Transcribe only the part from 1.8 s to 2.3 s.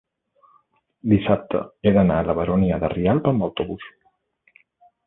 he d'anar a